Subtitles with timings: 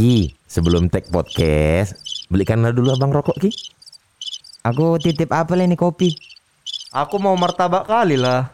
[0.00, 1.92] Ki, sebelum tag podcast,
[2.32, 3.52] belikanlah dulu abang rokok Ki.
[4.64, 6.16] Aku titip apa ini kopi?
[6.88, 8.48] Aku mau martabak kali lah.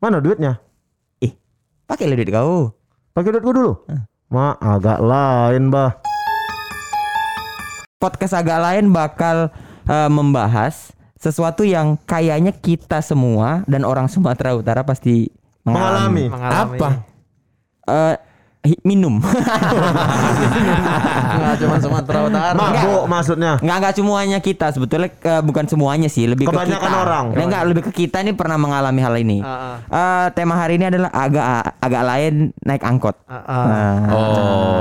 [0.00, 0.56] Mana duitnya?
[1.20, 1.36] Ih,
[1.84, 2.72] pakai lah duit kau.
[3.12, 3.76] Pakai duitku dulu.
[4.32, 6.00] Ma, agak lain, bah.
[8.00, 9.52] Podcast agak lain bakal
[9.84, 15.28] eh, membahas sesuatu yang kayaknya kita semua dan orang Sumatera Utara pasti
[15.60, 16.32] mengalami.
[16.32, 16.32] Mengalami.
[16.32, 16.78] Mengalami.
[16.80, 16.88] Apa?
[17.84, 18.27] Eh, hi-
[18.82, 19.22] minum.
[21.30, 22.52] Nggak cuma Sumatera Utara.
[22.52, 23.52] Mabuk maksudnya.
[23.58, 26.98] Nggak nggak semuanya kita sebetulnya eh, bukan semuanya sih lebih Kebanyakan ke kita.
[26.98, 27.24] orang.
[27.30, 29.38] Nggak, nggak, lebih ke kita ini pernah mengalami hal ini.
[29.40, 31.44] Ah, Eh, tema hari ini adalah agak
[31.78, 33.16] agak lain naik angkot.
[33.24, 33.64] Ah, ah.
[33.64, 34.26] Nah, Oh.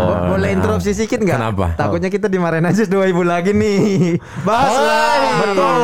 [0.04, 1.38] Bo- Boleh interupsi sedikit nggak?
[1.38, 1.66] Kenapa?
[1.76, 4.18] Takutnya kita dimarahin aja dua ibu lagi nih.
[4.48, 5.18] Bahas lah.
[5.40, 5.76] Betul.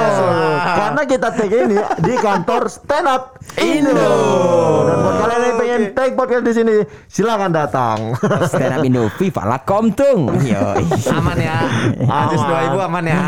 [0.73, 3.23] Karena kita take ini di kantor stand up
[3.55, 4.13] Indo.
[4.83, 5.42] Dan buat kalian
[5.93, 8.15] take podcast di sini, silakan datang.
[8.51, 10.29] stand up Indo Viva la Komtung.
[10.39, 10.83] Yoi.
[11.13, 11.57] Aman ya.
[12.03, 13.19] Aziz dua ibu aman ya.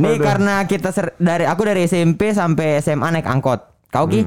[0.00, 3.60] Nih karena kita ser- dari aku dari SMP sampai SMA naik angkot.
[3.90, 4.26] Kau Ki?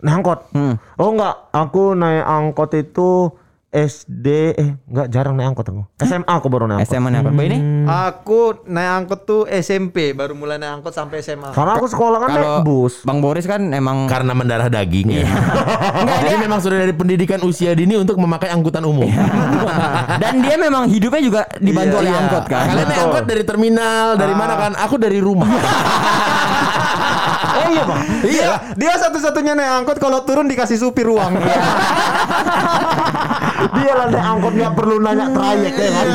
[0.00, 0.40] Naik angkot.
[0.54, 0.74] Hmm.
[0.96, 3.30] Oh enggak, aku naik angkot itu
[3.70, 4.26] SD
[4.58, 5.86] eh enggak jarang naik angkot aku.
[6.02, 6.90] SMA aku baru naik angkot.
[6.90, 7.34] SMA naik angkot.
[7.38, 7.58] Boy, ini?
[7.86, 11.54] Aku naik angkot tuh SMP, baru mulai naik angkot sampai SMA.
[11.54, 13.06] Karena aku sekolah kan naik bus.
[13.06, 15.26] Bang Boris kan emang Karena mendarah daging ya.
[16.26, 19.06] Jadi memang sudah dari pendidikan usia dini untuk memakai angkutan umum.
[20.18, 22.20] dan dia memang hidupnya juga dibantu oleh Iya.
[22.26, 22.64] angkot kan.
[22.74, 24.72] Kalian naik angkot dari terminal, dari mana kan?
[24.82, 25.46] Aku dari rumah.
[27.60, 28.00] Oh iya, Bang.
[28.24, 31.36] Iya, dia satu-satunya naik angkot kalau turun dikasih supir uang.
[33.60, 36.06] Dia lah naik angkot nggak perlu nanya trayek ya kan.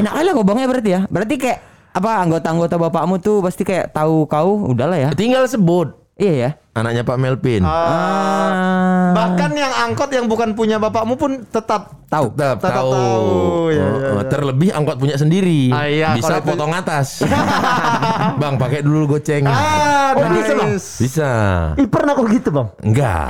[0.00, 1.00] Enak aja ngomongnya berarti ya.
[1.06, 1.58] Berarti kayak
[1.92, 5.08] apa anggota-anggota bapakmu tuh pasti kayak tahu kau udahlah ya.
[5.12, 6.50] Tinggal sebut Iya ya.
[6.72, 7.60] anaknya Pak Melvin.
[7.62, 9.12] Ah.
[9.12, 12.32] Bahkan yang angkot yang bukan punya bapakmu pun tetap tahu.
[12.32, 12.90] Tetap, Tetap tahu.
[12.90, 13.28] tahu,
[13.68, 14.24] ya, Oh, ya, oh, ya.
[14.26, 15.68] Terlebih angkot punya sendiri.
[15.68, 17.20] Ah, iya, bisa kalau itu- potong atas.
[18.40, 19.44] Bang, pakai dulu goceng.
[19.44, 20.70] Ah, Oh, bisa, Bang?
[20.70, 20.88] nice.
[20.98, 21.28] Bisa.
[21.74, 22.68] Ih pernah kok gitu bang?
[22.82, 23.26] Enggak.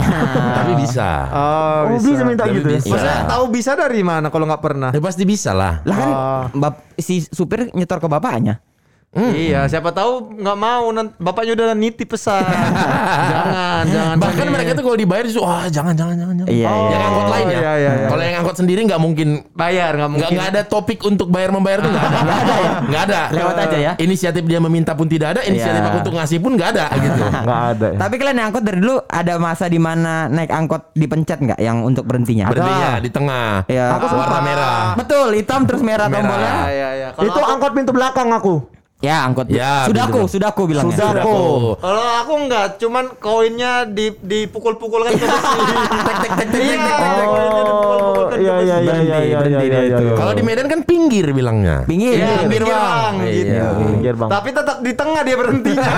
[0.53, 1.09] Tapi bisa.
[1.29, 2.79] Oh, Oh bisa, minta Tapi gitu ya?
[2.79, 2.91] bisa.
[2.91, 4.91] Maksudnya tahu bisa dari mana kalau nggak pernah?
[4.91, 5.79] Ya pasti bisa lah.
[5.83, 6.43] Lah kan Ah.
[6.53, 8.59] bap- si supir nyetor ke bapaknya.
[9.13, 12.41] Iya, siapa tahu nggak mau nanti bapaknya udah nitip pesan.
[13.29, 14.17] jangan, jangan.
[14.17, 14.53] Bahkan Bang.
[14.57, 16.49] mereka tuh kalau dibayar justru wah jangan jangan jangan jangan.
[16.49, 17.09] Iya, yang iya.
[17.13, 17.53] angkot lain ya.
[17.53, 18.09] iya, iya, iya.
[18.09, 20.33] Kalau yang angkot sendiri nggak mungkin bayar nggak mungkin.
[20.33, 22.19] nggak ada topik untuk bayar membayar tuh nggak ada.
[22.25, 22.71] Nggak ada ya.
[22.89, 23.21] Nggak ada.
[23.37, 23.93] Lewat aja ya.
[24.01, 25.41] Inisiatif dia meminta pun tidak ada.
[25.45, 25.89] Inisiatif Iya.
[25.93, 27.23] aku untuk ngasih pun nggak ada gitu.
[27.45, 27.99] Nggak ada ya.
[28.01, 31.85] Tapi kalian naik angkot dari dulu ada masa di mana naik angkot dipencet nggak yang
[31.85, 32.49] untuk berhentinya?
[32.49, 33.69] Berhentinya di tengah.
[33.69, 33.93] Ya.
[33.93, 34.81] Aku warna merah.
[34.97, 36.17] Betul, hitam terus merah, Merah.
[36.17, 36.53] tombolnya.
[36.65, 37.09] Iya, iya, iya.
[37.21, 38.81] Itu aku- angkot pintu belakang aku.
[39.03, 39.51] Ya, angkot.
[39.51, 40.95] Ya, sudah aku, sudah aku bilangnya.
[40.95, 41.27] Sudah.
[41.27, 41.75] Aku.
[41.75, 45.59] Kalau aku enggak, cuman koinnya di dipukul-pukul kan ke besi.
[46.07, 47.27] tek tek tek tek tek tek.
[47.83, 49.99] Oh iya iya iya iya iya iya iya.
[49.99, 50.15] iya.
[50.15, 51.83] Kalau di Medan kan pinggir bilangnya.
[51.83, 52.15] Pinggir.
[52.15, 52.63] Iya, pinggir.
[52.63, 53.51] pinggir bang, gitu.
[53.51, 54.31] Iya, pinggir, Bang.
[54.31, 55.93] Tapi tetap di tengah dia berhentinya.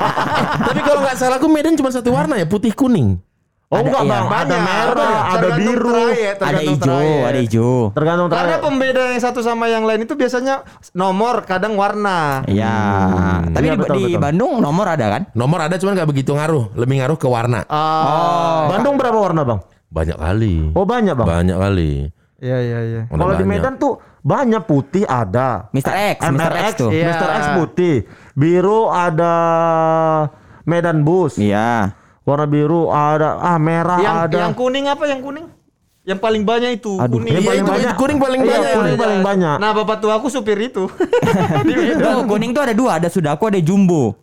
[0.72, 3.20] Tapi kalau nggak salah aku Medan cuma satu warna ya putih kuning.
[3.70, 4.10] Oh Ada, enggak iya.
[4.10, 4.60] bang, ada Banyak.
[4.66, 6.02] merah, ada biru,
[6.42, 7.74] Ada hijau, ada hijau.
[7.94, 8.66] tergantung Karena trayek.
[8.66, 12.42] pembeda yang satu sama yang lain itu biasanya nomor, kadang warna.
[12.50, 12.74] Iya.
[13.46, 14.18] Tapi Iya, di, betul, di betul.
[14.18, 15.22] Bandung nomor ada kan?
[15.32, 16.74] Nomor ada cuman nggak begitu ngaruh.
[16.74, 17.62] Lebih ngaruh ke warna.
[17.70, 19.60] Oh, Bandung berapa warna bang?
[19.86, 20.54] Banyak kali.
[20.74, 21.26] Oh banyak bang.
[21.30, 21.92] Banyak kali.
[22.42, 23.02] iya iya iya.
[23.06, 23.46] Kalau di.
[23.46, 25.70] Medan tuh banyak putih ada.
[25.70, 25.94] Mr.
[26.10, 26.52] X, Mr.
[26.58, 26.90] X tuh.
[26.90, 27.06] Iya.
[27.06, 27.28] Mr.
[27.30, 27.94] X putih.
[28.34, 29.34] Biru ada
[30.64, 31.38] Medan Bus.
[31.38, 31.94] Iya.
[32.30, 34.36] Warna biru ada ah merah Yang ada.
[34.40, 35.46] yang kuning apa yang kuning?
[36.00, 37.32] Yang paling banyak itu Aduh, kuning.
[37.34, 37.94] yang Iya, paling itu- banyak.
[37.94, 38.72] kuning paling Iya, banyak.
[38.72, 39.56] kuning paling banyak.
[39.58, 40.86] Nah, bapak tua aku supir itu.
[42.00, 44.16] Tuh, kuning tuh ada dua, ada Sudaku, ada Jumbo.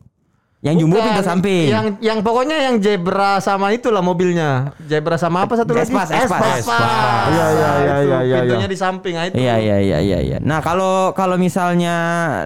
[0.57, 1.69] Yang Jumbo pintu samping.
[1.69, 4.74] Yang yang pokoknya yang zebra sama itulah mobilnya.
[4.81, 5.85] Zebra sama apa satu lagi?
[5.85, 6.66] Espas, Espas.
[6.66, 6.81] Espas.
[7.29, 8.74] Iya, iya, iya, Itu, iya, iya, Pintunya iya.
[8.74, 9.35] di samping ah, itu.
[9.38, 10.38] Iya iya iya iya iya.
[10.41, 11.95] Nah, kalau kalau misalnya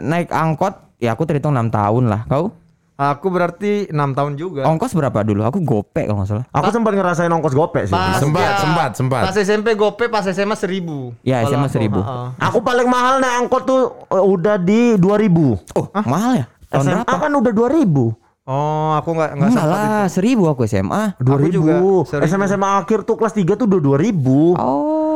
[0.03, 2.27] naik angkot, ya aku terhitung 6 tahun lah.
[2.27, 2.51] Kau?
[3.01, 4.61] Aku berarti enam tahun juga.
[4.63, 5.41] Ongkos berapa dulu?
[5.41, 6.45] Aku gope kalau nggak salah.
[6.53, 7.91] Aku sempat ngerasain ongkos gopek sih.
[7.91, 9.21] Pas Sempat, dia- sempat, sempat.
[9.25, 11.09] Pas SMP gope, pas SMA seribu.
[11.21, 11.97] Ya, Kalau SMA aku, 1000.
[11.97, 12.25] ha-ha.
[12.39, 15.73] Aku paling mahal naik angkot tuh uh, udah di 2000.
[15.73, 16.45] Oh, mahal ya?
[16.69, 17.17] Tahun SMA berapa?
[17.17, 18.21] kan udah 2000.
[18.43, 21.03] Oh, aku nggak nggak Enggak sempat lah, seribu aku SMA.
[21.17, 21.49] 2000.
[21.51, 21.73] juga,
[22.05, 22.25] seribu.
[22.27, 24.61] SMA SMA akhir tuh kelas 3 tuh udah 2000.
[24.61, 25.10] Oh.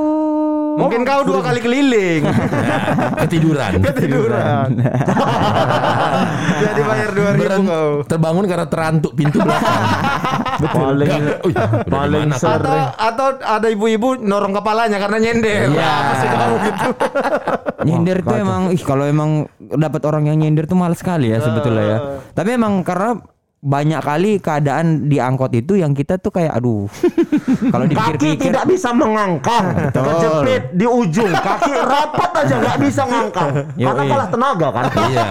[0.76, 2.22] Mungkin kau dua kali keliling.
[3.26, 3.72] Ketiduran.
[3.80, 4.70] Ketiduran.
[6.64, 7.90] Jadi bayar dua ribu kau.
[8.06, 9.84] terbangun karena terantuk pintu belakang.
[10.56, 12.36] Paling udah paling mana?
[12.36, 12.88] Atau sering.
[12.96, 15.68] atau ada ibu-ibu norong kepalanya karena nyender.
[15.72, 15.96] Iya.
[16.26, 16.88] Kamu gitu?
[17.86, 21.86] Nyindir tuh emang ih kalau emang dapat orang yang nyindir tuh males sekali ya sebetulnya
[21.86, 21.98] ya.
[22.34, 23.20] Tapi emang karena
[23.66, 26.86] banyak kali keadaan di angkot itu yang kita tuh kayak aduh
[27.74, 33.50] kalau Kaki dipikir-pikir tidak bisa mengangkang, kejepit di ujung, kaki rapat aja nggak bisa ngangkang,
[33.90, 34.12] karena Yoi.
[34.14, 34.86] kalah tenaga kan.
[35.06, 35.28] Iya.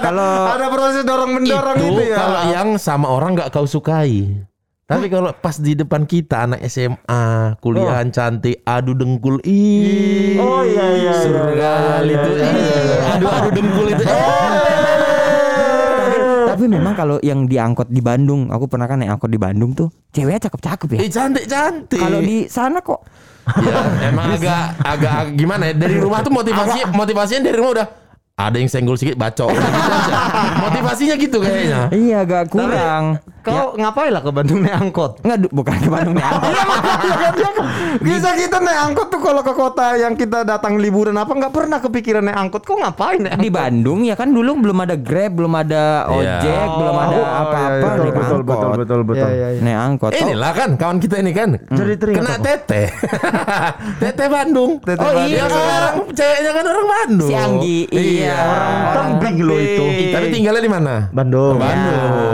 [0.00, 2.16] kalau Ada proses dorong mendorong itu, itu, ya.
[2.16, 4.40] kalau yang sama orang nggak kau sukai.
[4.88, 10.40] Tapi kalau pas di depan kita anak SMA, kuliahan cantik, adu dengkul, ih.
[10.40, 11.12] Oh iya iya.
[11.12, 12.30] iya, Seru iya, iya, itu.
[12.32, 12.96] iya, Ih, iya.
[13.20, 14.04] Adu-adu dengkul itu.
[14.08, 14.67] Eh.
[16.58, 19.88] Tapi, memang kalau yang diangkot di Bandung aku pernah kan naik angkot di Bandung tuh
[20.10, 20.98] ceweknya cakep-cakep ya.
[21.06, 22.00] Eh cantik-cantik.
[22.02, 23.00] kalau di sana kok.
[23.48, 23.80] Ya,
[24.12, 25.74] emang agak agak gimana ya?
[25.78, 27.88] Dari rumah tuh motivasi motivasinya dari rumah udah
[28.38, 29.50] ada yang senggol sedikit bacok.
[29.50, 29.70] Gitu
[30.66, 31.82] motivasinya gitu kayaknya.
[31.94, 35.12] Iya agak kurang Kau ngapain lah ke Bandung naik angkot?
[35.20, 36.52] Enggak, bukan ke Bandung nih angkot.
[37.98, 41.78] Bisa kita naik angkot tuh kalau ke kota yang kita datang liburan apa nggak pernah
[41.78, 42.62] kepikiran naik angkot.
[42.62, 43.50] Kok ngapain naik di?
[43.50, 47.88] Bandung ya kan dulu belum ada Grab, belum ada ojek, belum ada Oh, apa-apa iya,
[47.88, 47.98] iya.
[47.98, 48.46] naik Betul betul angkot.
[48.46, 49.16] betul betul betul.
[49.24, 49.60] Iya, iya, iya.
[49.60, 50.10] Naik angkot.
[50.10, 52.82] Oh, inilah kan kawan kita ini kan Jadi teringat kena tete
[54.02, 55.28] tete Bandung Tete oh Bandung.
[55.28, 58.38] iya sekarang ceweknya kan orang Bandung Si Anggi, iya.
[58.92, 59.84] orang Tembing lo itu.
[60.10, 61.56] Tapi tinggalnya di mana Bandung.
[61.56, 62.27] Bandung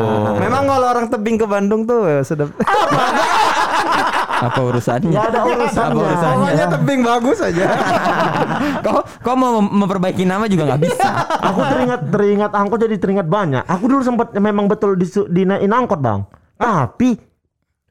[0.64, 2.48] Memang kalau orang tebing ke Bandung tuh ya sudah
[4.48, 5.12] apa urusannya?
[5.12, 5.92] Nggak ada urusannya.
[5.92, 6.40] Apa urusannya?
[6.40, 7.64] pokoknya tebing bagus aja.
[8.84, 11.08] kau kau mau mem- memperbaiki nama juga nggak bisa.
[11.52, 13.62] Aku teringat teringat angkot jadi teringat banyak.
[13.68, 16.24] Aku dulu sempat memang betul di dinaikin angkot bang.
[16.56, 17.12] Tapi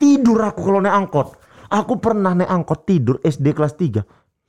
[0.02, 1.38] tidur aku kalau naik angkot.
[1.70, 4.02] Aku pernah naik angkot tidur SD kelas 3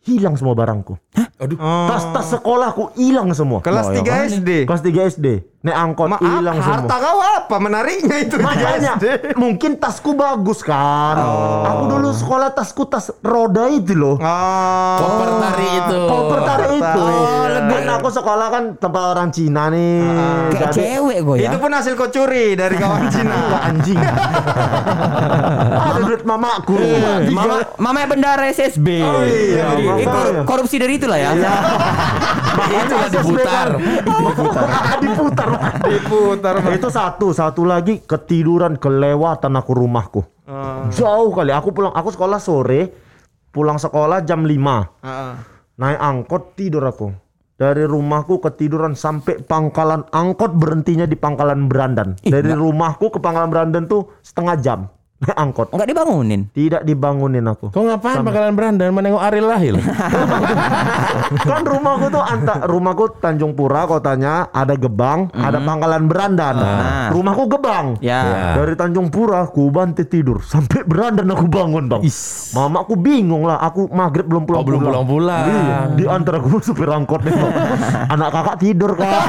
[0.05, 0.97] hilang semua barangku.
[1.37, 3.59] Aduh Tas-tas sekolahku hilang semua.
[3.59, 4.27] Kelas Oh, ya 3 kan?
[4.29, 4.51] SD.
[4.65, 5.27] Kelas 3 SD
[5.65, 7.01] naik angkot Maaf, hilang harta semua.
[7.01, 9.07] kau apa menariknya itu di Makanya SD?
[9.35, 11.17] mungkin tasku bagus kan.
[11.65, 14.15] Aku dulu sekolah tasku tas roda itu loh.
[14.15, 14.95] Oh.
[14.95, 17.01] koper tari itu Koper tarik itu.
[17.01, 20.05] Oh, Dan aku sekolah kan tempat orang Cina nih.
[20.53, 21.49] Kayak Jadi- cewek gue ya.
[21.49, 23.37] Itu pun hasil kau curi dari kawan Enggak Cina.
[23.65, 23.99] anjing.
[25.89, 26.77] Ada duit mamaku.
[27.31, 28.89] Mama, mama bendara SSB.
[29.01, 29.97] Oh iya, Jadi, makanya.
[29.97, 31.24] eh, korup- korupsi dari itulah ya.
[32.85, 33.69] itu lah diputar
[34.35, 34.69] diputar.
[35.01, 35.49] diputar.
[35.87, 36.55] Diputar.
[36.75, 40.21] Itu satu, satu lagi ketiduran kelewatan aku rumahku.
[40.93, 41.51] Jauh kali.
[41.55, 42.93] Aku pulang, aku sekolah sore,
[43.49, 45.35] pulang sekolah jam 5 Heeh.
[45.75, 47.11] Naik angkot tidur aku.
[47.55, 52.19] Dari rumahku ketiduran sampai pangkalan angkot berhentinya di pangkalan Berandan.
[52.19, 54.81] Dari rumahku ke pangkalan Berandan tuh setengah jam.
[55.43, 55.73] Angkot.
[55.73, 56.41] Enggak dibangunin.
[56.53, 57.73] Tidak dibangunin aku.
[57.73, 59.77] kau ngapain bakalan berandan menengok Ariel Lahil?
[61.49, 66.55] Kan rumahku tuh anta rumahku Tanjung Pura kotanya ada Gebang ada Pangkalan Berandan.
[66.61, 67.09] Ah.
[67.13, 67.99] rumahku Gebang.
[68.01, 68.21] Ya.
[68.25, 68.47] Ya.
[68.59, 70.43] dari Tanjung Pura ku bantai tidur.
[70.45, 72.03] Sampai Berandan aku bangun bang.
[72.55, 75.45] Mamaku bingung lah aku maghrib belum pulang oh belum pulang-pulang.
[75.45, 77.55] Iya, di antara aku supir angkot nih Bang.
[78.15, 79.23] anak kakak tidur kak.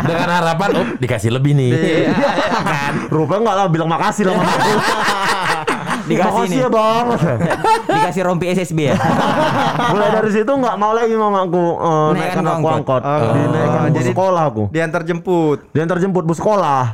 [0.00, 1.70] Dengan harapan oh dikasih lebih nih.
[2.60, 2.94] Kan?
[3.08, 4.34] Rupanya nggak lah bilang makasih lah
[6.10, 7.06] Dikasih makasih ya bang
[7.94, 8.96] Dikasih rompi SSB ya.
[9.92, 13.02] mulai dari situ nggak mau lagi mamaku uh, Naikkan naikkan ke aku angkot.
[13.02, 15.58] angkot Oh, dinaikkan bus jadi- sekolah aku Diantar jemput.
[15.70, 16.84] diantar jemput bus sekolah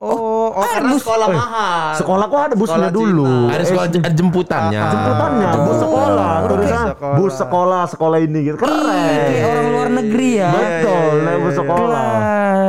[0.00, 1.92] Oh, oh karena sekolah mahal.
[1.92, 3.52] Sekolahku ada busnya Sekolah dulu.
[3.52, 6.32] Ada sekolah j- jemputannya Jemputannya, bus sekolah.
[6.40, 7.16] Tulisan sekolah.
[7.20, 8.56] bus sekolah, sekolah ini gitu.
[8.56, 8.88] Keren.
[9.28, 10.48] Kayak orang luar negeri ya.
[10.50, 12.08] Betul, naik bus sekolah.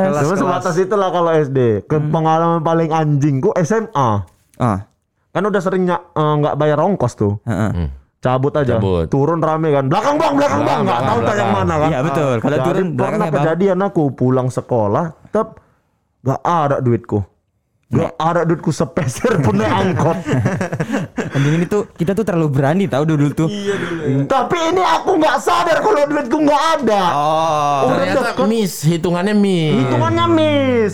[0.04, 0.20] Kelas.
[0.20, 1.58] Cuma sebatas itulah kalau SD.
[1.82, 4.28] Ke pengalaman paling anjingku SMA.
[4.56, 4.84] Ah.
[5.32, 7.40] Kan udah sering eh, nggak bayar ongkos tuh.
[7.44, 7.88] heeh.
[8.22, 8.78] Cabut aja.
[8.78, 9.10] Cabut.
[9.10, 9.90] Turun rame kan.
[9.90, 10.64] Belakang bang, belakang bang.
[10.64, 11.88] Belakang, Nggak tahu belakang, tayang mana kan.
[11.90, 12.34] Iya betul.
[12.38, 13.34] Kalau Jadi turun pernah belakangnya bang.
[13.42, 15.48] kejadian aku pulang sekolah, tetap
[16.22, 17.18] nggak ada duitku.
[17.92, 20.16] Gak ada duitku sepeser pun naik angkot.
[21.36, 23.48] Anjing ini tuh kita tuh terlalu berani tahu dulu tuh.
[24.32, 27.02] Tapi ini aku nggak sadar kalau duitku nggak ada.
[27.12, 27.92] Oh.
[27.92, 28.48] Udah ternyata deket.
[28.48, 30.92] miss hitungannya miss Hitungannya miss.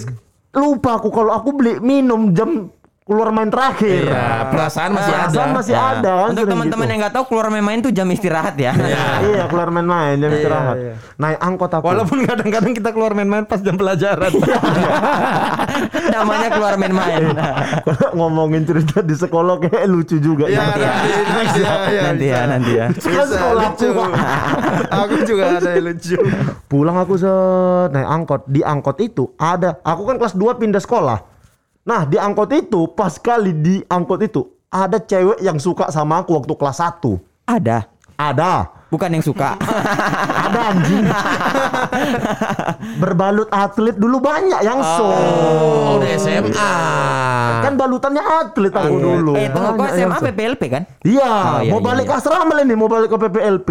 [0.51, 2.67] Lupa aku kalau aku beli minum jam
[3.09, 4.05] keluar main terakhir.
[4.05, 5.83] iya perasaan masih ada Perasaan masih Ya.
[5.97, 6.29] ada kan.
[6.29, 6.93] Untuk teman-teman gitu.
[6.93, 8.73] yang nggak tahu keluar main-main tuh jam istirahat ya.
[9.19, 10.77] Iya keluar main-main jam istirahat.
[10.77, 10.95] iya.
[11.17, 11.85] Naik angkot aku.
[11.89, 14.29] Walaupun kadang-kadang kita keluar main-main pas jam pelajaran.
[16.15, 17.33] Namanya keluar main-main.
[17.81, 20.45] Kalau ngomongin cerita di sekolah kayak lucu juga.
[20.47, 20.93] Iya, Nanti ya.
[20.93, 22.87] nanti ya, iya, nanti ya, nanti ya.
[22.89, 23.89] Kan Bisa, sekolahku, lucu.
[24.91, 26.17] Aku juga ada yang lucu.
[26.67, 28.41] Pulang aku set naik angkot.
[28.45, 29.81] Di angkot itu ada.
[29.81, 31.38] Aku kan kelas 2 pindah sekolah.
[31.89, 36.37] Nah di angkot itu pas kali di angkot itu ada cewek yang suka sama aku
[36.37, 37.17] waktu kelas 1
[37.49, 37.89] Ada.
[38.15, 38.53] Ada.
[38.89, 39.57] Bukan yang suka.
[40.49, 41.05] Ada anjing.
[42.99, 45.05] Berbalut atlet dulu banyak yang so.
[45.05, 46.73] oh udah SMA
[47.61, 49.33] Kan balutannya atlet aku dulu.
[49.37, 50.17] eh, tunggu SMA.
[50.25, 50.83] PPLP kan?
[51.05, 52.11] Iya, Oh, iya, mau iya, balik iya.
[52.11, 53.69] ke asrama ini, mau balik ke PPLP.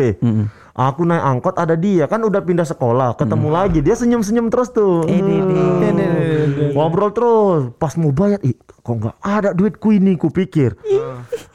[0.77, 5.01] Aku naik angkot ada dia kan udah pindah sekolah, ketemu lagi dia senyum-senyum terus tuh.
[5.09, 6.69] Hmm.
[6.77, 7.73] Ngobrol terus.
[7.81, 10.77] Pas mau bayar, ih kok nggak ada duitku ini ku pikir.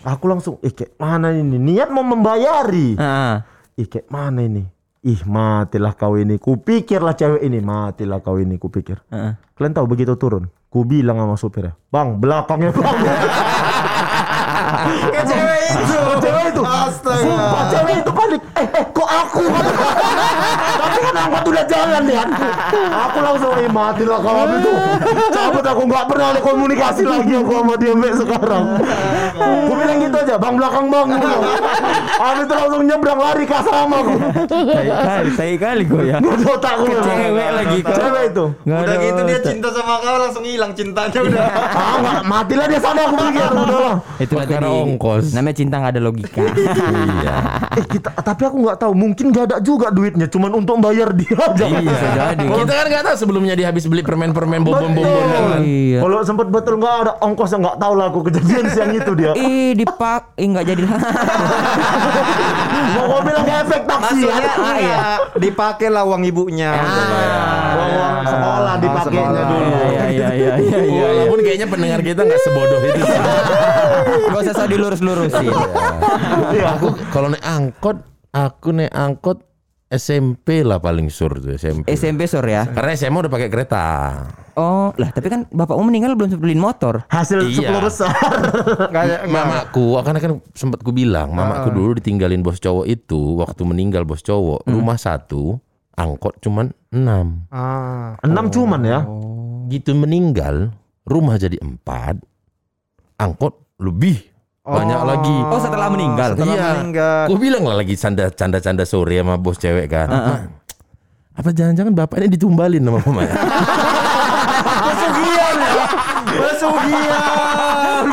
[0.02, 1.54] Aku langsung, ih kayak mana ini?
[1.54, 2.98] Niat mau membayari.
[2.98, 3.46] Ah.
[3.78, 4.66] Ih kayak mana ini?
[5.06, 6.42] Ih matilah kau ini.
[6.42, 7.62] Kupikirlah cewek ini.
[7.62, 9.06] Matilah kau ini kupikir.
[9.10, 9.38] Heeh.
[9.54, 10.50] Kalian tahu begitu turun.
[10.66, 11.78] Ku bilang sama supirnya.
[11.94, 12.96] Bang belakangnya bang.
[15.12, 15.94] Ke cewek itu.
[16.22, 16.62] cewek itu.
[16.62, 17.18] Astaga.
[17.18, 18.42] Sumpah cewek itu panik.
[18.56, 19.42] Eh, eh kok aku?
[21.12, 22.16] Angkot udah jalan deh.
[22.88, 24.72] Aku langsung eh matilah kau itu.
[25.32, 28.64] Cabut aku nggak pernah ada komunikasi lagi aku sama dia sampai sekarang.
[29.36, 30.34] Aku bilang gitu aja.
[30.40, 31.08] Bang belakang bang.
[32.16, 34.14] Habis itu langsung nyebrang lari ke sama aku.
[34.48, 36.16] Tai kali, tai kali gue ya.
[36.18, 36.74] Ada otak.
[36.82, 37.78] Ke cewek lagi.
[37.84, 38.44] Cewek itu.
[38.64, 41.44] Nggak Udah gitu dia cinta sama kau langsung hilang cintanya udah.
[41.72, 43.96] Ah, nggak, matilah dia sana aku pikir udah lah.
[44.18, 44.66] Itu lah tadi.
[44.66, 45.24] ongkos.
[45.36, 46.42] Namanya cinta nggak ada logika.
[46.42, 47.36] iya.
[47.78, 51.34] Eh kita, tapi aku nggak tahu, mungkin gak ada juga duitnya, cuman untuk bayar dia
[51.34, 51.64] aja.
[51.66, 52.44] Iya, bisa jadi.
[52.46, 55.60] Kita kan nggak tahu sebelumnya dia habis beli permen-permen bonbon-bonbon kan.
[55.66, 55.98] Iya.
[55.98, 59.32] Kalau sempat betul nggak ada ongkosnya nggak tahu lah aku kejadian siang itu dia.
[59.42, 60.82] Ih, dipak, ih nggak jadi.
[62.94, 64.54] Mau mau bilang kayak efek taksi Maksudnya ya.
[64.54, 66.70] enggak dipakai lah uang ibunya.
[66.78, 67.74] bayar.
[67.74, 69.66] Uang sekolah dipakainya dulu.
[69.66, 71.04] Iya, iya, iya, iya, iya.
[71.10, 73.02] Walaupun kayaknya pendengar kita nggak sebodoh itu.
[74.32, 75.50] Gak usah dilurus-lurusin.
[76.52, 76.66] Iya.
[76.76, 77.96] aku kalau naik angkot,
[78.32, 79.38] aku naik angkot
[79.92, 81.84] SMP lah paling sur tuh SMP.
[81.92, 82.64] SMP sore ya.
[82.64, 83.84] Karena SMA udah pakai kereta.
[84.56, 87.04] Oh, lah tapi kan bapakmu meninggal belum sempat beliin motor.
[87.12, 87.76] Hasil Iya.
[87.76, 88.12] 10 besar.
[88.92, 89.28] Nggak.
[89.28, 94.24] Mamaku, kan kan sempat ku bilang, mamaku dulu ditinggalin bos cowok itu waktu meninggal bos
[94.24, 95.60] cowok, rumah satu,
[95.92, 97.44] angkot cuman enam.
[97.52, 98.16] Ah.
[98.24, 99.00] Enam cuman ya.
[99.68, 100.72] Gitu meninggal,
[101.04, 102.16] rumah jadi empat,
[103.20, 104.31] angkot lebih
[104.62, 105.36] banyak lagi.
[105.42, 106.38] Oh, setelah meninggal.
[106.38, 106.70] Setelah Iya.
[106.78, 107.22] meninggal.
[107.26, 110.06] Gue bilang lah lagi canda canda canda sore sama bos cewek kan.
[110.06, 110.38] "Ma,
[111.32, 113.34] Apa jangan-jangan bapaknya ditumbalin sama mama ya?
[114.84, 115.86] Pesugihan ya.
[116.28, 118.04] Pesugihan.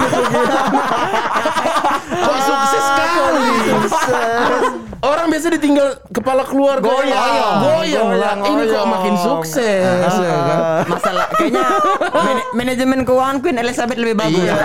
[2.10, 3.46] Kok sukses sekali.
[5.00, 7.08] Orang biasa ditinggal kepala keluarga Goyang.
[7.08, 8.36] goyang, goyang, lah.
[8.36, 9.79] Goyang, Ini kok makin sukses.
[9.79, 10.60] ya kan?
[10.86, 11.65] Masalah kayaknya
[12.12, 14.44] man- manajemen keuangan Queen Elizabeth lebih bagus.
[14.44, 14.56] Iya.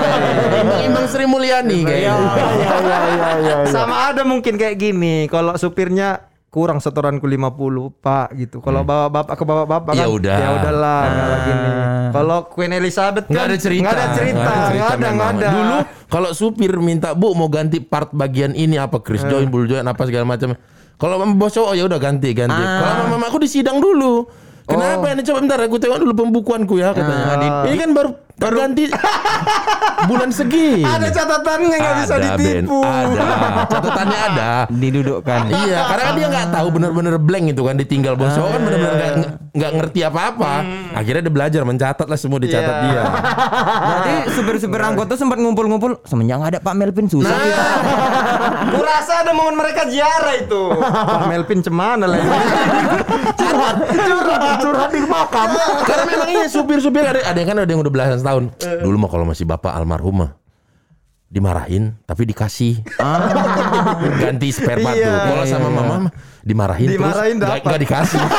[0.58, 2.12] Imbang-imbang Sri Mulyani kayaknya.
[2.18, 3.56] Iya iya iya iya.
[3.68, 6.18] Sama ada mungkin kayak gini, kalau supirnya
[6.54, 7.50] kurang setoranku 50
[7.98, 8.62] pak gitu.
[8.62, 10.36] Kalau bawa bapak ke bawa bapak Ya kan, udah.
[10.38, 11.68] ya udahlah kalau gini.
[12.14, 13.82] Kalau Queen Elizabeth Nggak kan ada cerita.
[13.82, 15.48] nggak ada cerita, Nggak nggak ada, nggak ada.
[15.50, 19.82] Dulu kalau supir minta bu mau ganti part bagian ini apa Chris join, bull join
[19.82, 20.54] apa segala macam.
[20.94, 22.54] Kalau bos cowok ya udah ganti ganti.
[22.54, 24.22] Kalau sama mama aku disidang dulu.
[24.64, 27.66] Kenapa ini coba bentar aku tengok dulu pembukuanku ya katanya.
[27.66, 28.90] Ini kan baru terganti
[30.10, 30.82] bulan segini.
[30.82, 32.64] Ada catatannya nggak bisa Ada, Ben.
[32.66, 32.78] ditipu.
[32.82, 33.24] Ada.
[33.64, 34.50] Catatannya ada.
[34.68, 35.40] Didudukkan.
[35.50, 38.94] Iya, karena kan dia nggak tahu bener-bener blank itu kan ditinggal bos cowok kan bener-bener
[38.94, 39.12] nggak
[39.54, 40.52] nggak ngerti apa-apa.
[40.92, 42.82] Akhirnya dia belajar mencatat lah semua dicatat Iya.
[42.84, 43.02] dia.
[43.78, 47.32] Berarti supir-supir angkot tuh sempat ngumpul-ngumpul semenjak nggak ada Pak Melvin susah.
[48.74, 50.62] Kurasa ada momen mereka ziarah itu.
[50.82, 52.30] Pak Melvin cemana lah ini?
[53.34, 55.48] Curhat, curhat, curhat di makam.
[55.86, 58.44] Karena memang iya supir-supir ada ada yang kan ada yang udah belasan tahun.
[58.80, 60.32] Dulu mah kalau masih bapak almarhum mah
[61.24, 62.78] dimarahin tapi dikasih
[64.22, 65.02] ganti spare part tuh.
[65.02, 65.18] Iya.
[65.26, 68.22] Kalau sama mama mah dimarahin, Dimarahin terus nggak dikasih.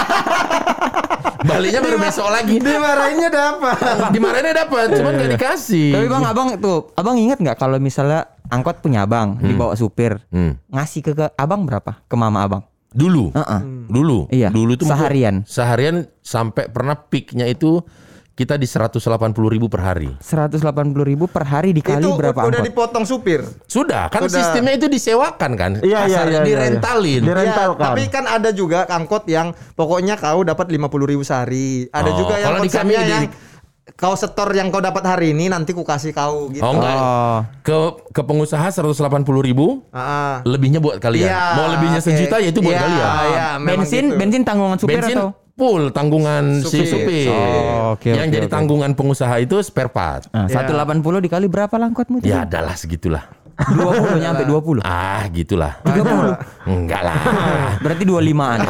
[1.45, 2.57] Baliknya baru besok lagi.
[2.57, 3.77] Dimarahinnya dapat.
[4.15, 5.93] Dimarahinnya dapat, cuman nggak dikasih.
[5.93, 10.57] Tapi bang, abang tuh, abang ingat nggak kalau misalnya angkot punya abang dibawa supir, Hmm.
[10.73, 12.01] ngasih ke, ke abang berapa?
[12.05, 12.63] Ke mama abang?
[12.89, 13.61] Dulu, Heeh.
[13.85, 15.35] dulu, Iya, dulu itu mungkin seharian.
[15.45, 17.83] seharian sampai pernah peaknya itu
[18.35, 18.99] kita di 180
[19.47, 20.11] ribu per hari.
[20.19, 20.59] 180
[21.01, 22.67] ribu per hari dikali itu berapa udah angkot?
[22.67, 23.39] dipotong supir.
[23.63, 24.43] Sudah, kan Sudah.
[24.43, 25.71] sistemnya itu disewakan kan?
[25.79, 27.21] Iya, iya, Kasarnya iya, iya, direntalin.
[27.21, 27.31] iya.
[27.31, 27.85] Ya, Rental kan.
[27.87, 31.87] tapi kan ada juga angkot yang pokoknya kau dapat 50 ribu sehari.
[31.89, 33.23] Ada Oh, juga yang kalau di kami konsepnya di- yang
[33.93, 36.59] kau setor yang kau dapat hari ini nanti ku kasih kau gitu.
[36.59, 36.91] Oh enggak.
[36.93, 37.37] Oh.
[37.61, 37.77] Ke
[38.11, 38.91] ke pengusaha 180
[39.39, 41.23] ribu, Ah, lebihnya buat kalian.
[41.23, 42.07] Iya, Mau lebihnya oke.
[42.11, 43.07] sejuta ya itu buat Iya, kalian.
[43.31, 44.19] iya, memang bensin, gitu.
[44.19, 45.29] bensin tanggungan supir Bensin atau?
[45.55, 46.91] Full tanggungan si Supir.
[46.91, 47.27] supir.
[47.31, 48.53] Oh, oke, Yang oke, jadi oke.
[48.53, 50.27] tanggungan pengusaha itu spare part.
[50.35, 52.19] Nah, 180 dikali berapa langkotmu?
[52.19, 52.27] tuh?
[52.27, 53.23] Ya adalah segitulah.
[53.55, 54.83] 20 nyampe 20.
[54.83, 55.79] Ah, gitulah.
[55.87, 56.67] 30.
[56.67, 57.15] Enggak lah.
[57.83, 58.59] Berarti 25-an.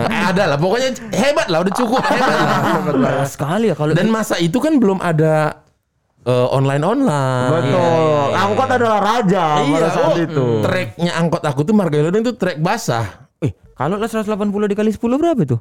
[0.00, 0.56] Eh, ada lah.
[0.56, 2.58] Pokoknya hebat lah, udah cukup hebat lah.
[2.96, 5.60] Murah sekali ya kalau Dan masa itu kan belum ada
[6.24, 7.50] online online.
[7.52, 8.26] Betul.
[8.32, 10.46] Angkot adalah raja pada Iya, saat oh, itu.
[10.64, 13.28] Treknya angkot aku tuh Margalodon itu trek basah.
[13.80, 14.28] Kalau lah 180
[14.68, 15.60] dikali 10 berapa tuh?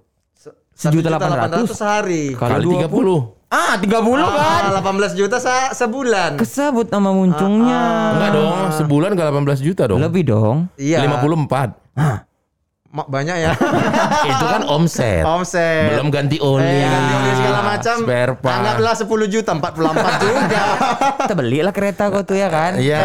[0.76, 1.72] Sejuta delapan ratus.
[1.72, 2.36] sehari.
[2.36, 2.92] Kali 30.
[3.48, 3.96] Ah, 30
[4.30, 4.62] kan.
[4.70, 6.36] Ah, 18 juta se- sebulan.
[6.36, 7.82] Kesebut nama muncungnya.
[8.14, 10.00] Enggak dong, sebulan gak 18 juta dong.
[10.00, 10.58] Lebih dong.
[10.76, 11.00] Iya.
[11.02, 11.80] 54.
[11.96, 12.28] Ma-
[12.90, 13.54] banyak ya.
[14.34, 15.22] itu kan omset.
[15.22, 15.94] Omset.
[15.94, 16.66] Belum ganti oli.
[16.66, 17.96] Eh, ganti oli segala macam.
[18.02, 18.56] Spare part.
[18.58, 20.64] Anggaplah 10 juta 44 juga.
[21.22, 22.82] Kita belilah kereta kau tuh ya kan.
[22.82, 23.02] Iya.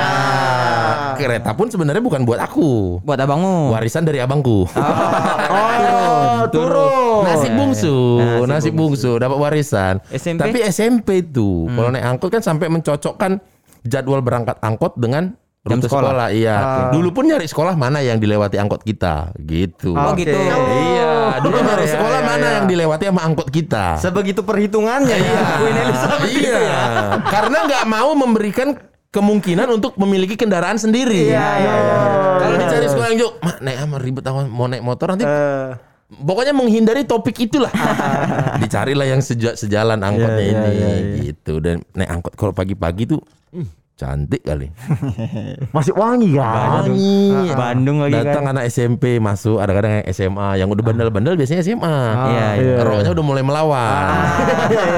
[1.21, 3.05] Kereta pun sebenarnya bukan buat aku.
[3.05, 3.77] Buat abangmu.
[3.77, 4.65] Warisan dari abangku.
[4.73, 7.29] Oh, turun.
[7.29, 10.01] Nasi bungsu, Nasi nasi bungsu dapat warisan.
[10.09, 10.41] SMP?
[10.41, 13.41] Tapi SMP itu, kalau naik angkot kan sampai mencocokkan
[13.85, 16.11] jadwal berangkat angkot dengan Jam rute sekolah.
[16.13, 16.29] sekolah.
[16.31, 16.57] Iya.
[16.93, 19.93] Dulu pun nyari sekolah mana yang dilewati angkot kita, gitu.
[19.93, 20.21] Oh Oke.
[20.21, 20.37] gitu.
[20.37, 22.55] Iya, dulu Iya, nyari iya, sekolah iya, mana iya.
[22.55, 23.85] yang dilewati sama angkot kita.
[23.97, 25.33] Sebegitu perhitungannya ya.
[25.59, 26.81] Queen Elizabeth itu Iya, ya.
[27.25, 28.77] karena nggak mau memberikan
[29.09, 31.29] kemungkinan untuk memiliki kendaraan sendiri.
[31.29, 31.97] Iya, iya, iya.
[32.37, 35.71] Kalau dicari sekolah yang jauh, mak naik ama ribet amat mau naik motor nanti Eh,
[36.15, 37.73] Pokoknya menghindari topik itulah.
[38.63, 41.17] Dicarilah yang seja- sejalan angkotnya Iya, iya, ini iya, iya.
[41.25, 44.75] gitu dan naik angkot kalau pagi-pagi tuh hmm, cantik kali.
[45.77, 46.83] Masih wangi kan?
[46.83, 47.55] Wangi.
[47.55, 48.53] Bandung lagi Datang kan.
[48.59, 51.99] anak SMP masuk, ada kadang yang SMA yang udah bandel-bandel biasanya SMA.
[52.27, 52.75] Iya, iya.
[52.83, 54.11] Rohnya udah mulai melawan.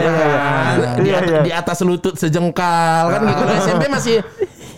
[0.01, 0.75] Ya kan?
[0.97, 1.41] Di, Iya, iya.
[1.45, 3.43] di atas lutut sejengkal kan gitu.
[3.63, 4.17] SMP masih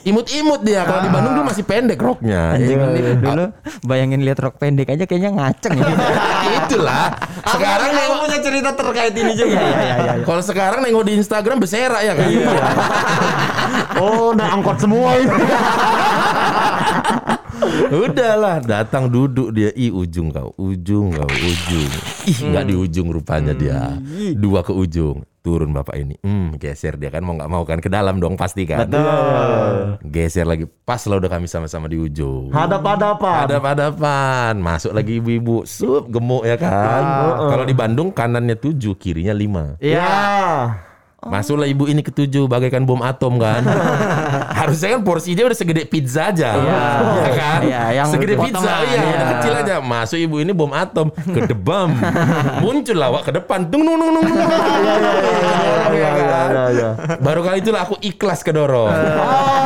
[0.08, 0.82] imut-imut dia.
[0.88, 2.56] Kalau di Bandung dulu masih pendek roknya.
[2.56, 3.44] Anjing, Ya, dulu
[3.84, 5.86] bayangin lihat rok pendek aja kayaknya ngaceng ya.
[6.64, 7.12] Itulah.
[7.44, 9.58] Sekarang nengok punya cerita terkait ini juga.
[9.60, 10.12] Iya, iya, iya.
[10.24, 12.28] Kalau sekarang nengok di Instagram beserak ya kan?
[13.98, 15.28] Oh, naik angkot semua ini.
[18.08, 19.74] Udahlah, datang duduk dia.
[19.74, 21.90] Ih, ujung kau, ujung kau, ujung.
[22.24, 23.98] Ih, nggak di ujung rupanya dia.
[24.38, 25.27] Dua ke ujung.
[25.38, 26.18] Turun bapak ini.
[26.20, 28.90] Hmm, geser dia kan mau nggak mau kan ke dalam dong pasti kan.
[30.02, 30.66] Geser lagi.
[30.66, 32.50] Pas lah udah kami sama-sama di ujung.
[32.50, 33.46] Hadap-hadapan.
[33.46, 37.02] Hadap-hadapan, masuk lagi ibu-ibu, sup gemuk ya kan.
[37.54, 39.78] Kalau di Bandung kanannya tujuh, kirinya lima.
[39.78, 40.87] Ya.
[41.28, 43.62] Masuklah ibu ini ketujuh bagaikan bom atom kan.
[44.58, 46.56] Harusnya kan porsinya udah segede pizza aja.
[46.56, 46.80] Iya.
[47.04, 47.60] Ya kan?
[47.62, 49.14] Iya, yang segede pizza iya, iya.
[49.14, 49.74] udah kecil aja.
[49.84, 51.94] Masuk ibu ini bom atom ke debam.
[52.64, 53.68] Muncul lawak ke depan.
[53.68, 54.26] Tung nung nung nung.
[55.92, 56.10] Ya?
[56.18, 56.90] Ya, ya.
[57.20, 58.90] Baru kali itulah aku ikhlas kedorong.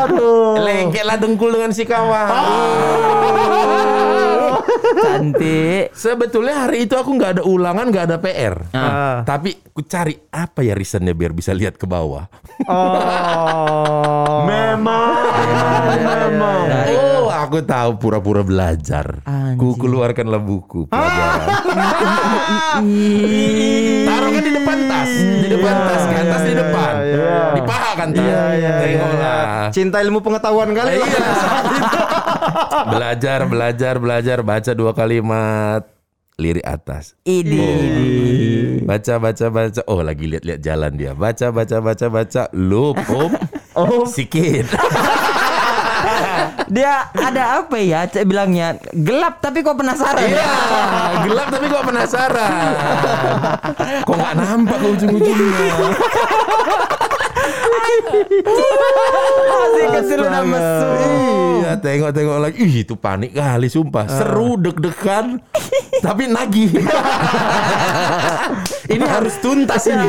[0.07, 0.61] Aduh.
[0.61, 2.29] Lengketlah dengkul dengan si kawan.
[4.83, 5.95] Cantik.
[5.95, 8.55] Sebetulnya hari itu aku nggak ada ulangan, nggak ada PR.
[8.75, 9.23] Ah.
[9.23, 12.29] Tapi ku cari apa ya reasonnya biar bisa lihat ke bawah.
[12.69, 14.45] Oh.
[14.45, 15.17] Memang.
[16.03, 16.67] Memang.
[16.93, 19.25] Oh, aku tahu pura-pura belajar.
[19.25, 19.59] Anjing.
[19.59, 21.49] Ku keluarkanlah buku pelajaran.
[24.09, 26.93] Taruh kan di depan tas, di depan tas kan, tas di depan.
[27.93, 28.01] Iya.
[28.01, 28.25] Kan tas.
[28.25, 29.45] Iya, iya, iya, Tengoklah.
[29.71, 30.97] Cinta ilmu pengetahuan kali.
[30.97, 31.29] Iya.
[32.93, 35.83] belajar, belajar, belajar, baca dua kalimat.
[36.41, 37.15] Lirik atas.
[37.29, 37.69] Ini.
[38.83, 39.81] Baca, baca, baca.
[39.87, 41.13] Oh, lagi lihat-lihat jalan dia.
[41.13, 42.43] Baca, baca, baca, baca.
[42.57, 43.33] Lup, up.
[43.73, 44.05] Oh.
[44.05, 44.69] Sikit.
[46.69, 48.05] Dia ada apa ya?
[48.05, 50.25] Cek bilangnya gelap tapi kok penasaran.
[50.25, 50.53] Iya,
[51.25, 52.53] gelap tapi kok penasaran.
[54.09, 55.73] Kok nggak nampak ujung-ujungnya?
[59.49, 60.91] Masih kecil udah mesum.
[61.63, 62.57] Iya, tengok-tengok lagi.
[62.63, 64.07] Ih, itu panik kali sumpah.
[64.09, 65.39] Seru deg-degan
[66.03, 66.73] tapi nagih.
[68.95, 70.09] ini harus tuntas ini.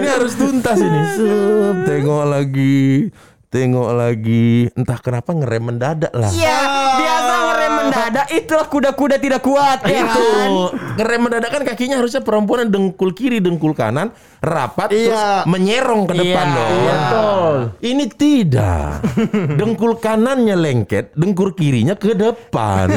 [0.00, 1.00] Ini harus tuntas ini.
[1.14, 3.12] Sup, tengok lagi.
[3.52, 4.72] Tengok lagi.
[4.72, 6.30] Entah kenapa ngerem mendadak lah.
[6.32, 6.58] Iya,
[6.96, 7.41] biasa
[7.84, 9.78] mendadak itulah kuda-kuda tidak kuat.
[9.84, 10.50] Ya itu kan.
[10.98, 15.46] ngerem mendadak kan kakinya harusnya perempuan yang dengkul kiri dengkul kanan rapat terus Iya.
[15.46, 16.56] menyerong ke depan Iya.
[16.56, 17.54] dong Betul.
[17.82, 18.90] ini tidak.
[19.60, 22.90] Dengkul kanannya lengket dengkul kirinya ke depan.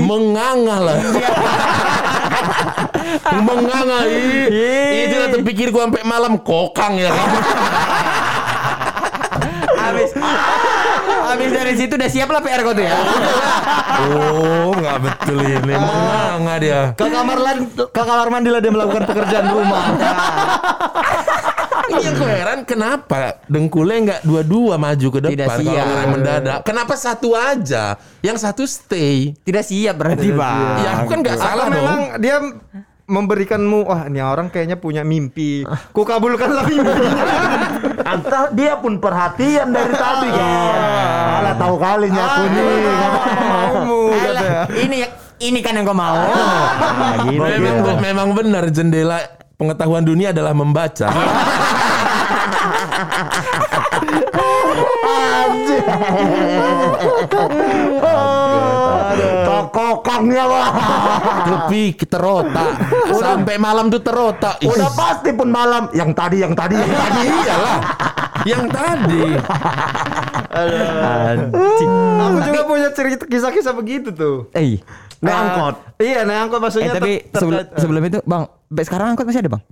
[0.00, 0.98] Menganga lah.
[3.46, 3.98] Menganga.
[4.06, 5.08] Ih.
[5.08, 7.28] itu lah terpikir gua sampai malam kokang ya kan?
[9.74, 10.10] Habis
[11.34, 12.94] Habis dari situ udah siap lah PR kau tuh ya.
[14.14, 19.02] oh nggak betul ini menganga dia Ke kamar lan, ke kamar mandi lah dia melakukan
[19.02, 19.82] pekerjaan rumah.
[21.84, 25.84] Ini yang heran kenapa dengkulnya nggak dua-dua maju ke Tidak depan kalau siap.
[25.84, 26.58] ngerem mendadak.
[26.64, 27.98] Kenapa satu aja?
[28.22, 29.36] Yang satu stay.
[29.42, 30.54] Tidak siap berarti, Pak.
[30.80, 31.76] Ya aku kan nggak salah dong.
[31.76, 32.36] memang dia
[33.04, 35.66] memberikanmu wah ini orang kayaknya punya mimpi.
[35.92, 37.04] Ku kabulkanlah mimpi.
[38.04, 40.76] Entah dia pun perhatian dari tadi kan.
[41.40, 41.80] Alah tahu.
[41.80, 42.12] Maumu
[44.12, 44.68] Alah, katanya.
[44.84, 44.96] ini
[45.40, 46.14] ini kan yang kau mau.
[46.14, 47.40] Nah, gitu.
[47.40, 49.18] Memang memang benar jendela
[49.56, 51.08] pengetahuan dunia adalah membaca.
[59.44, 60.68] Kokokangnya wah.
[61.44, 62.70] Tapi terotak
[63.12, 64.58] sampai malam tuh terotak.
[64.60, 65.90] Ih, Udah pasti pun malam.
[65.92, 67.20] Yang tadi, yang tadi, yang tadi.
[67.44, 67.78] iyalah.
[68.44, 69.22] Yang tadi.
[72.20, 74.48] Aku juga punya cerita kisah-kisah begitu tuh.
[74.54, 74.78] Eh,
[75.24, 75.74] Naik angkot.
[76.04, 79.24] Iya, naik angkot Eh maksudnya tapi ter- ter- sebelum sebelum itu Bang, sampai sekarang angkot
[79.24, 79.62] masih ada Bang?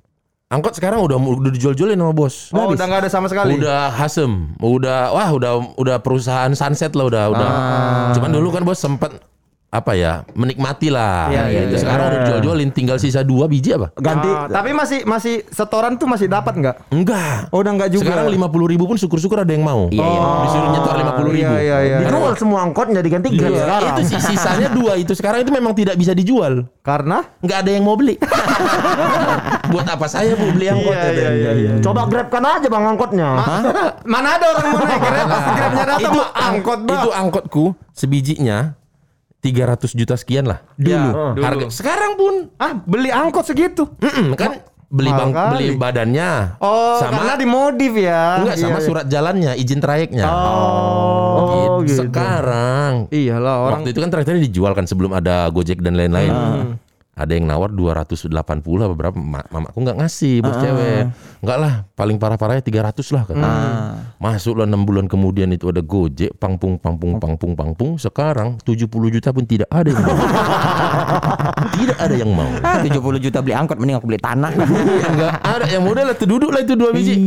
[0.52, 2.52] Angkot sekarang udah udah dijual-jualin sama bos.
[2.52, 3.56] Oh, udah nggak ada sama sekali.
[3.56, 7.48] Udah hasem, udah wah udah udah perusahaan sunset lah udah udah.
[7.48, 8.12] Ah.
[8.12, 9.16] Cuman dulu kan bos sempat
[9.72, 11.32] apa ya menikmati lah.
[11.32, 11.74] Iya, iya, gitu.
[11.74, 11.80] iya.
[11.80, 13.88] Sekarang udah dijual-jualin, tinggal sisa dua biji apa?
[13.96, 14.28] ganti.
[14.52, 16.76] tapi masih masih setoran tuh masih dapat nggak?
[16.92, 17.48] Enggak.
[17.48, 18.12] Oh, udah nggak juga.
[18.12, 19.88] Sekarang lima puluh ribu pun syukur-syukur ada yang mau.
[19.88, 20.20] Iya, iya.
[20.44, 21.48] Disuruh nyetor lima puluh ribu.
[21.48, 21.96] Iya, iya, iya.
[22.04, 23.92] Dijual semua angkotnya diganti Grab Iya, sekarang.
[23.96, 26.68] itu sih sisanya dua itu sekarang itu memang tidak bisa dijual.
[26.84, 28.20] Karena Nggak ada yang mau beli.
[29.72, 30.92] Buat apa saya bu beli angkot?
[30.92, 31.72] Iya, iya, iya, iya.
[31.80, 33.28] Coba grabkan aja bang angkotnya.
[34.04, 37.00] mana ada orang mau naik Grab pas Grabnya datang itu angkot bang.
[37.00, 37.64] Itu angkotku
[37.96, 38.58] sebijinya
[39.42, 40.62] 300 juta sekian lah.
[40.74, 41.34] Dulu.
[41.34, 41.42] dulu.
[41.42, 43.90] Harga sekarang pun Ah, beli angkot segitu.
[43.98, 45.50] mm-mm, kan beli bang kali.
[45.50, 48.38] beli badannya Oh, sama karena dimodif ya.
[48.38, 48.86] enggak sama Iya, iya.
[48.86, 50.24] surat jalannya, izin trayeknya.
[50.24, 52.04] Oh, gitu.
[52.04, 56.32] Sekarang Iyalah orang waktu itu kan track-tracknya dijual kan sebelum ada Gojek dan lain-lain.
[57.12, 58.32] Ada yang nawar 280
[58.88, 59.12] apa berapa?
[59.20, 61.12] Ma mamaku nggak ngasih bos cewek.
[61.44, 63.50] Enggak lah, paling parah-parahnya 300 lah kata.
[64.16, 68.00] Masuk lah 6 bulan kemudian itu ada Gojek, pangpung pangpung pangpung pangpung.
[68.00, 70.16] Sekarang 70 juta pun tidak ada yang mau.
[71.76, 72.48] tidak ada yang mau.
[72.64, 74.50] Ah, 70 juta beli angkot mending aku beli tanah.
[75.12, 77.20] Enggak ada yang muda lah tuh duduk lah itu dua biji.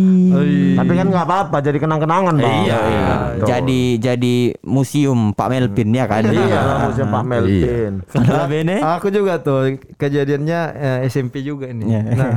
[0.81, 2.57] Tapi kan nggak apa-apa jadi kenang-kenangan bang.
[2.65, 3.13] Iya, iya.
[3.45, 6.25] jadi jadi museum Pak Melvin ya kan.
[6.25, 7.91] Iya, museum Pak Melvin.
[8.09, 8.81] Kalau Bene?
[8.81, 11.91] Aku juga tuh kejadiannya eh, SMP juga ini.
[11.91, 12.01] Iya.
[12.15, 12.33] Nah,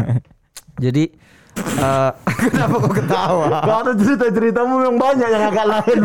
[0.79, 1.05] jadi
[1.59, 2.11] eh,
[2.53, 3.47] kenapa kok ketawa?
[3.65, 6.01] Gak ada cerita-ceritamu yang banyak yang agak lain.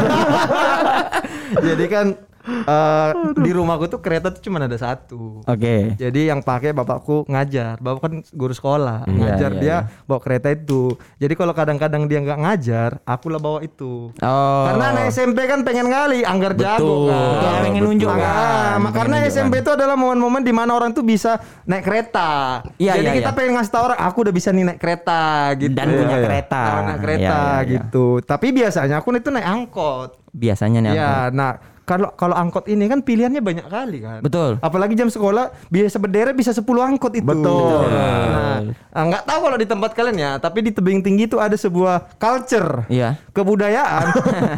[1.72, 2.06] jadi kan
[2.46, 5.44] eh, di rumahku tuh kereta tuh cuma ada satu.
[5.44, 5.96] Oke.
[5.96, 10.48] Jadi yang pakai bapakku ngajar, bapak kan guru sekolah, Iya, ngajar iya, dia bawa kereta
[10.50, 10.96] itu.
[11.18, 14.12] Jadi kalau kadang-kadang dia nggak ngajar, aku lah bawa itu.
[14.20, 14.64] Oh.
[14.68, 17.20] Karena anak SMP kan pengen kali, anggar jago kan.
[17.34, 18.78] Betul, pengen nunjuk kan.
[18.80, 22.64] ma- karena Pengen SMP itu adalah momen-momen di mana orang tuh bisa naik kereta.
[22.76, 23.38] Iya, Jadi iya, kita iya.
[23.38, 25.22] pengen ngasih tahu orang, aku udah bisa nih naik kereta
[25.56, 25.74] gitu.
[25.74, 26.64] Dan punya kereta.
[26.64, 27.72] Nah, naik kereta Iya, iya, iya.
[27.78, 28.06] gitu.
[28.20, 30.23] Tapi biasanya aku itu naik angkot.
[30.34, 31.34] Biasanya nih Iya, angkot.
[31.34, 31.52] nah
[31.84, 34.24] kalau kalau angkot ini kan pilihannya banyak kali kan.
[34.24, 34.56] Betul.
[34.58, 37.28] Apalagi jam sekolah biasa berderet bisa 10 angkot itu.
[37.28, 37.84] Betul.
[37.86, 41.54] Nah, ah, nggak tahu kalau di tempat kalian ya, tapi di tebing tinggi itu ada
[41.54, 42.88] sebuah culture.
[42.88, 43.20] Iya.
[43.30, 44.06] Kebudayaan.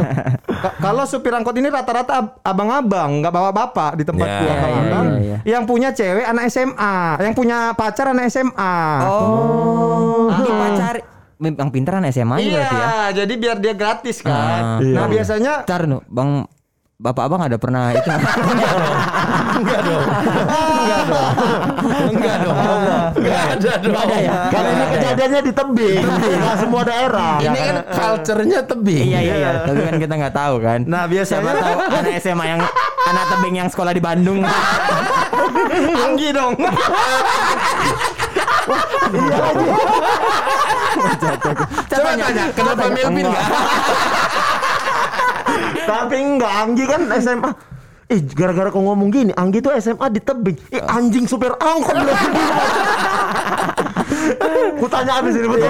[0.64, 5.06] Ka- kalau supir angkot ini rata-rata ab- abang-abang, nggak bawa bapak di tempatku Ya, abang-abang.
[5.18, 8.78] iya, iya, Yang punya cewek anak SMA, yang punya pacar anak SMA.
[9.04, 10.30] Oh.
[10.30, 10.96] Ini pacar
[11.40, 12.90] yang pintaran SMA iya, berarti ya.
[13.24, 14.80] jadi biar dia gratis kan.
[14.80, 14.80] Ah.
[14.80, 16.48] Nah, biasanya Ntar nu, Bang
[16.96, 18.08] Bapak Abang ada pernah itu
[19.56, 20.04] Enggak dong.
[22.08, 22.56] Enggak ada dong.
[23.20, 24.34] Nggak ada ya?
[24.48, 26.04] Karena ini kejadiannya di tebing,
[26.40, 27.36] nggak semua daerah.
[27.44, 29.06] Ini kan culture-nya tebing.
[29.12, 30.80] Iya iya iya, tapi kan kita nggak tahu kan.
[30.88, 32.62] Nah, biasanya Siapa tahu anak SMA yang
[33.12, 34.40] anak tebing yang sekolah di Bandung.
[36.00, 36.56] Anggi dong.
[41.86, 43.46] Coba tanya, kenapa Melvin enggak?
[45.90, 47.52] Tapi enggak, Anggi kan SMA.
[48.06, 50.54] Ih, gara-gara kau ngomong gini, Anggi tuh SMA di tebing.
[50.70, 52.16] Ih, anjing supir angkot belum
[54.82, 55.70] Ku tanya abis ini betul.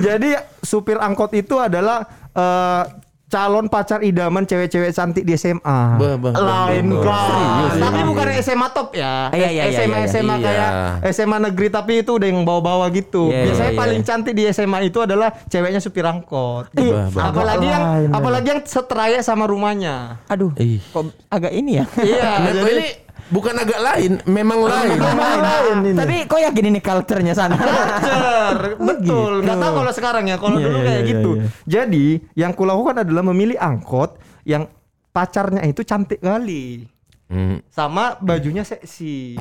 [0.00, 2.04] Jadi supir angkot itu adalah
[2.36, 2.82] eh,
[3.26, 5.58] calon pacar idaman cewek-cewek cantik di SMA.
[5.98, 6.32] Bah, bah, bah,
[6.70, 7.44] Lain kali.
[7.82, 9.34] Tapi bukan SMA top ya.
[9.34, 10.10] Iya, iya, iya, SMA iya, iya.
[10.14, 10.44] SMA Iya.
[10.46, 10.70] kayak
[11.10, 13.34] SMA negeri tapi itu udah yang bawa-bawa gitu.
[13.34, 14.06] Iya, Biasanya iya, paling iya.
[14.06, 16.70] cantik di SMA itu adalah ceweknya supir angkot.
[16.70, 17.22] Bah, bah, bah.
[17.34, 17.84] apalagi yang
[18.14, 20.22] apalagi yang seteraya sama rumahnya.
[20.30, 20.78] Aduh, Ih.
[20.94, 21.84] kok agak ini ya?
[21.98, 22.86] Iya, Nah, jadi ini
[23.28, 24.98] bukan agak lain, memang lain.
[24.98, 25.98] Lain ini.
[25.98, 27.54] Tapi kok yakin ini culture-nya sana?
[27.54, 29.32] Culture, betul.
[29.42, 30.36] Nggak tahu kalau sekarang ya.
[30.36, 31.30] Kalau Iya, dulu iya, kayak iya, gitu.
[31.34, 31.44] iya.
[31.64, 34.70] Jadi yang kulakukan adalah memilih angkot yang
[35.10, 36.86] pacarnya itu cantik kali.
[37.26, 37.58] Hmm.
[37.66, 39.34] sama bajunya seksi.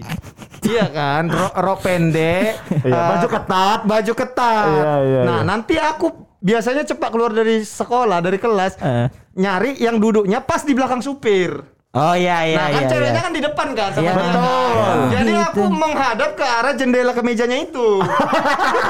[0.65, 1.30] iya kan?
[1.30, 3.80] Rok, rok pendek, Iya, eh, baju ketat.
[3.86, 4.65] baju ketat.
[4.74, 5.45] Iya, iya, nah, iya.
[5.45, 6.10] nanti aku
[6.41, 9.06] biasanya cepat keluar dari sekolah, dari kelas, Eh.
[9.38, 11.62] nyari yang duduknya pas di belakang supir.
[11.95, 12.89] Oh iya iya nah, kan iya.
[12.91, 13.23] ceweknya iya.
[13.23, 14.19] kan di depan kan sama Iya, dia.
[14.19, 14.75] betul.
[15.15, 15.45] Jadi Gitu.
[15.47, 17.88] aku menghadap ke arah jendela kemejanya itu.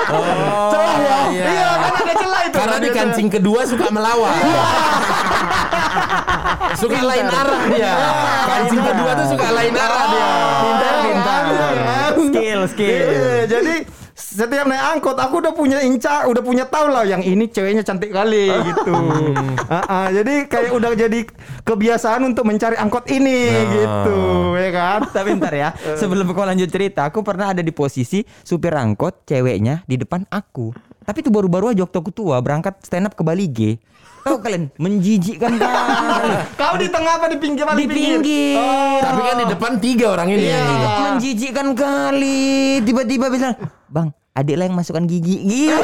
[0.05, 0.97] Oh, celah
[1.29, 1.45] ya.
[1.45, 2.55] Iya, kan ada celah itu.
[2.57, 4.33] Karena kan di kancing kedua suka melawan.
[6.81, 7.93] suka lain arah dia.
[8.45, 10.27] Kancing kedua tuh suka lain arah dia.
[10.61, 11.41] Pintar pintar.
[11.45, 11.69] Iya?
[12.25, 13.05] Skill skill.
[13.05, 13.73] Iya, jadi
[14.35, 18.11] setiap naik angkot aku udah punya inca, udah punya tahu lah yang ini ceweknya cantik
[18.11, 18.91] kali gitu.
[19.71, 21.19] Ah, ah, jadi kayak udah jadi
[21.63, 24.19] kebiasaan untuk mencari angkot ini gitu,
[24.59, 24.99] ya kan?
[25.15, 29.87] Tapi bentar ya, sebelum kau lanjut cerita, aku pernah ada di posisi supir angkot ceweknya
[29.87, 30.75] di depan aku.
[31.05, 33.79] Tapi itu baru-baru aja waktu aku tua berangkat stand up ke Bali G.
[34.25, 36.33] Tahu kalian menjijikkan kali.
[36.59, 37.61] Kau di tengah apa di pinggir?
[37.77, 38.57] Di pinggir.
[39.05, 40.89] Tapi kan di depan tiga orang ini juga.
[41.13, 42.81] Menjijikkan kali.
[42.81, 43.53] Tiba-tiba bilang,
[43.85, 45.79] "Bang, adik lah yang masukkan gigi." Gitu.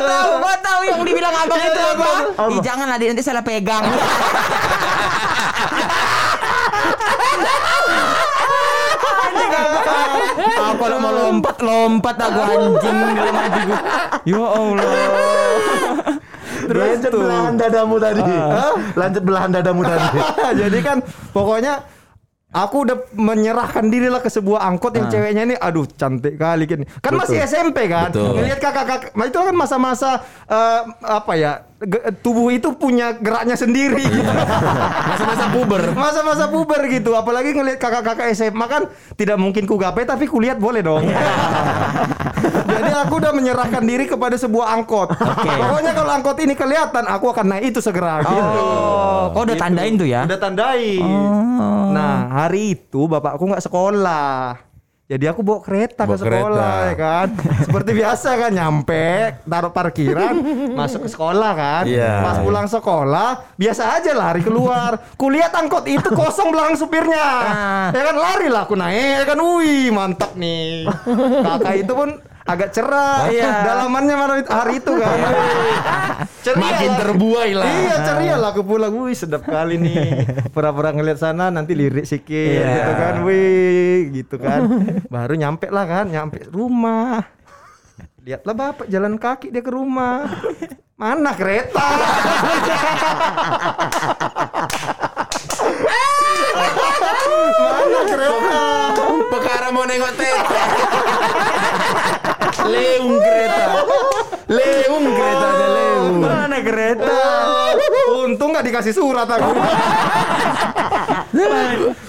[0.00, 2.10] tahu, gua tahu yang dibilang abang itu apa?
[2.50, 3.84] Ih, jangan adik nanti salah pegang.
[10.60, 13.78] Aku kalau mau lompat lompat aku anjing dalam hati gua.
[14.26, 14.92] Ya Allah.
[16.70, 18.22] Lanjut belahan dadamu tadi.
[18.94, 20.08] Lanjut belahan dadamu tadi.
[20.60, 20.96] Jadi kan
[21.32, 21.82] pokoknya
[22.50, 26.82] Aku udah menyerahkan diri lah ke sebuah angkot yang ceweknya ini aduh cantik kali kan.
[26.98, 28.10] Kan masih SMP kan.
[28.10, 28.42] Betul.
[28.42, 30.10] Ngelihat kakak-kakak itu kan masa-masa
[30.50, 31.69] eh, apa ya?
[32.20, 34.32] Tubuh itu punya geraknya sendiri gitu.
[35.10, 35.82] Masa-masa puber.
[35.96, 37.16] Masa-masa puber gitu.
[37.16, 38.82] Apalagi ngelihat kakak-kakak SMA kan
[39.16, 41.08] tidak mungkin ku gapai tapi kulihat boleh dong.
[42.70, 45.16] Jadi aku udah menyerahkan diri kepada sebuah angkot.
[45.16, 48.60] Pokoknya kalau angkot ini kelihatan aku akan naik itu segera gitu.
[48.60, 50.28] Oh, kau udah tandain tuh ya?
[50.28, 51.04] Udah tandain.
[51.90, 54.69] Nah, hari itu bapakku nggak sekolah.
[55.10, 56.86] Jadi aku bawa kereta Bawa ke sekolah kereta.
[56.86, 57.28] ya kan.
[57.66, 59.06] Seperti biasa kan nyampe
[59.42, 60.34] taruh parkiran,
[60.78, 61.82] masuk ke sekolah kan.
[61.82, 62.14] Iya.
[62.22, 65.02] Pas pulang sekolah, biasa aja lari keluar.
[65.18, 67.26] Kulihat angkot itu kosong belakang supirnya.
[67.90, 69.38] Ya kan lari lah aku naik ya kan.
[69.42, 70.86] Wih, mantap nih.
[71.50, 72.08] Kakak itu pun
[72.42, 73.26] agak cerah.
[73.26, 73.64] Iya.
[73.64, 75.18] Dalamannya mana hari itu kan.
[76.40, 76.98] Ceria Makin lah.
[76.98, 77.66] terbuai lah.
[77.68, 82.32] Iya ceria lah aku pulang Wih sedap kali nih Pura-pura ngeliat sana Nanti lirik sikit
[82.32, 82.72] Iya.
[82.72, 84.60] gitu kan Wih gitu kan
[85.06, 87.20] Baru nyampe lah kan Nyampe rumah
[88.20, 90.32] Lihatlah bapak jalan kaki dia ke rumah
[90.96, 91.86] Mana kereta
[97.60, 98.60] Mana kereta
[99.30, 100.60] Perkara mau nengok tete.
[102.66, 103.66] Leung kereta.
[104.50, 106.16] Leung keretanya leung.
[106.20, 107.20] Mana kereta?
[108.10, 109.54] Untung gak dikasih surat aku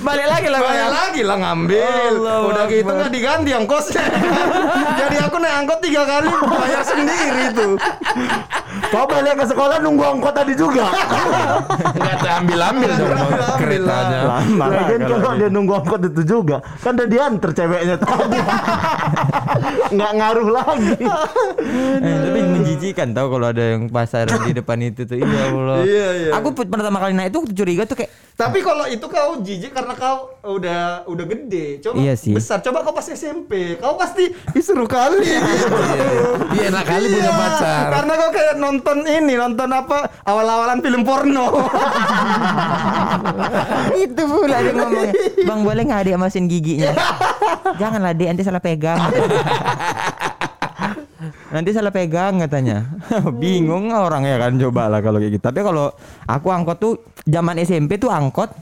[0.02, 2.14] Balik lagi lah Bayar lagi lah ngambil.
[2.52, 4.04] Udah gitu nggak diganti ongkosnya.
[4.98, 7.74] Jadi aku naik angkot tiga kali bayar sendiri tuh.
[8.84, 10.88] Kau balik ke sekolah nunggu angkot tadi juga.
[11.92, 14.20] Enggak terambil-ambil dong Ambil-ambil keretanya.
[14.58, 18.40] Lagian kalau dia nunggu angkot itu juga, kan udah diantar ceweknya tadi.
[19.92, 20.96] Nggak ngaruh lagi.
[22.00, 25.16] Eh, tapi menjijikan tau kalau ada yang pasar di depan itu tuh.
[25.16, 25.78] Iya Allah.
[25.84, 26.32] Iya, iya.
[26.34, 29.94] Aku put- pertama kali naik itu curiga tuh kayak Tapi kalau itu kau jijik karena
[29.94, 31.78] kau udah udah gede.
[31.80, 32.34] Coba Iya sih.
[32.34, 32.58] besar.
[32.60, 35.22] Coba kau pas SMP, kau pasti "Ih, seru kali.
[35.22, 35.76] gitu.
[36.52, 37.86] Iya enak kali punya Iya, pacar.
[37.92, 41.50] Karena kau kayak nonton ini, nonton apa awal-awalan film porno.
[44.06, 45.14] itu pula dia ngomongnya.
[45.50, 46.94] Bang boleh nggak adik masin giginya?
[47.82, 49.02] Janganlah adik nanti salah pegang.
[51.52, 52.86] nanti salah pegang katanya.
[53.42, 55.44] Bingung orang ya kan coba lah kalau kayak gitu.
[55.44, 55.90] Tapi kalau
[56.30, 56.94] aku angkot tuh
[57.26, 58.54] zaman SMP tuh angkot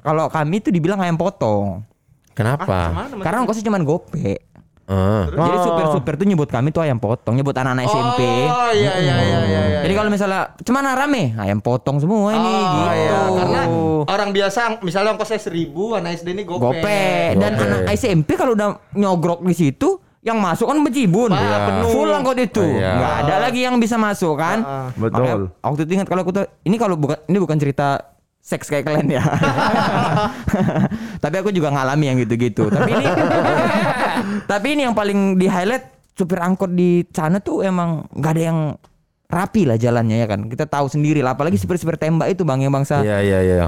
[0.00, 1.82] kalau kami tuh dibilang ayam potong.
[2.38, 3.10] Kenapa?
[3.18, 4.47] Karena ongkosnya cuma gope.
[4.88, 5.28] Ah.
[5.28, 8.20] Jadi supir-supir tuh nyebut kami tuh ayam potong, nyebut anak-anak SMP.
[8.48, 9.60] Oh iya iya iya iya.
[9.68, 9.78] iya.
[9.84, 12.88] Jadi kalau misalnya cuman rame ayam potong semua ini Oh, gitu.
[12.96, 13.20] iya.
[13.30, 13.60] Karena
[14.08, 16.64] orang biasa misalnya ongkosnya seribu, anak SD ini gope.
[16.64, 17.04] gope
[17.36, 17.62] dan Gope.
[17.62, 21.58] anak SMP kalau udah nyogrok di situ yang masuk kan bejibun Iya.
[21.62, 21.88] penuh.
[21.88, 22.90] full angkot itu Iya.
[22.90, 25.14] nggak ada lagi yang bisa masuk kan Ah, betul.
[25.14, 28.17] Makanya waktu itu ingat kalau aku tuh ini kalau bukan ini bukan cerita
[28.48, 29.24] seks kayak kalian ya.
[31.24, 32.72] Tapi aku juga ngalami yang gitu-gitu.
[32.72, 33.06] Tapi ini
[34.50, 38.58] tapi ini yang paling di highlight supir angkot di sana tuh emang nggak ada yang
[39.28, 40.48] rapi lah jalannya ya kan?
[40.48, 43.04] Kita tahu sendiri lah apalagi supir-supir tembak itu bang yang bangsa.
[43.04, 43.66] Iya iya iya.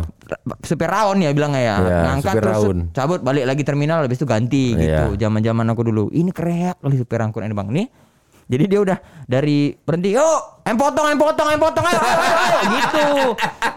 [0.64, 1.76] supir raon ya bilangnya ya.
[1.76, 2.78] Iya, ngangkat terus raun.
[2.96, 5.28] cabut balik lagi terminal habis itu ganti gitu Iya.
[5.28, 6.08] zaman zaman aku dulu.
[6.08, 7.68] Ini kreak kali supir angkut ini bang.
[7.68, 7.86] Nih
[8.50, 8.98] jadi dia udah
[9.30, 13.06] dari berhenti yuk em potong em potong em potong ayo, ayo, ayo, ayo," gitu.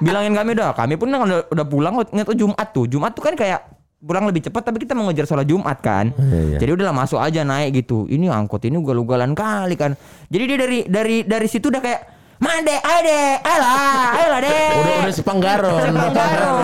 [0.02, 2.86] Bilangin kami udah kami pun kan udah, udah pulang ingat tuh Jumat tuh.
[2.90, 3.62] Jumat tuh kan kayak
[4.04, 6.12] pulang lebih cepat tapi kita mau ngejar sholat Jumat kan.
[6.18, 6.58] Iya, iya.
[6.60, 8.10] jadi udahlah masuk aja naik gitu.
[8.10, 9.94] Ini angkot ini ugal-ugalan kali kan.
[10.28, 12.02] Jadi dia dari dari dari situ udah kayak
[12.36, 14.68] Mande, ayo deh, ayolah, ayolah deh.
[14.76, 15.80] Udah udah si Panggaron.
[15.80, 16.56] Panggaron.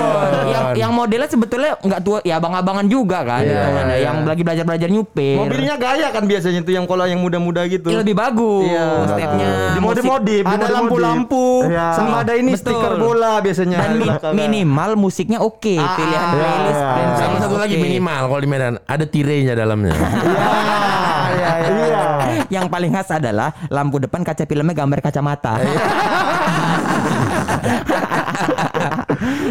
[0.49, 3.95] yang yang modelnya sebetulnya nggak tua ya abang-abangan juga kan Iya, hitungannya.
[3.95, 4.03] iya.
[4.03, 7.87] yang lagi belajar belajar nyupir Mobilnya gaya kan biasanya tuh yang kalau yang muda-muda gitu.
[7.87, 8.85] Ya, lebih bagus Iya.
[9.07, 11.85] stepnya Di modif-modif, di Ada lampu-lampu Iya.
[11.93, 12.63] sama ada ini Betul.
[12.65, 13.77] stiker bola biasanya.
[13.79, 17.83] dan mi- minimal musiknya oke Ah, pilihan iya, playlist dan Sama satu lagi oke.
[17.83, 19.93] minimal kalau di Medan ada tirenya dalamnya.
[21.29, 21.69] Iya, iya.
[21.69, 21.98] Iya.
[22.55, 25.53] yang paling khas adalah lampu depan kaca filmnya gambar kacamata